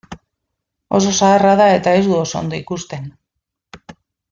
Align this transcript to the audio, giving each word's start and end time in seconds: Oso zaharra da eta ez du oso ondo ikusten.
Oso 0.99 1.11
zaharra 1.17 1.51
da 1.61 1.67
eta 1.75 1.93
ez 1.99 2.01
du 2.07 2.17
oso 2.23 2.41
ondo 2.41 2.59
ikusten. 2.63 3.07